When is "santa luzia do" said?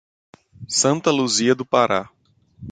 0.67-1.63